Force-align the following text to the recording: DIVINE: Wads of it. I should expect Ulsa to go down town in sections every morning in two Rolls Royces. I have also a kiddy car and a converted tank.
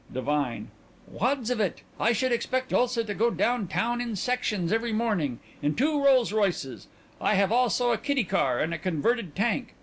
DIVINE: 0.11 0.71
Wads 1.07 1.51
of 1.51 1.59
it. 1.59 1.83
I 1.99 2.11
should 2.11 2.31
expect 2.31 2.73
Ulsa 2.73 3.03
to 3.03 3.13
go 3.13 3.29
down 3.29 3.67
town 3.67 4.01
in 4.01 4.15
sections 4.15 4.73
every 4.73 4.91
morning 4.91 5.39
in 5.61 5.75
two 5.75 6.03
Rolls 6.03 6.33
Royces. 6.33 6.87
I 7.21 7.35
have 7.35 7.51
also 7.51 7.91
a 7.91 7.99
kiddy 7.99 8.23
car 8.23 8.59
and 8.59 8.73
a 8.73 8.79
converted 8.79 9.35
tank. 9.35 9.75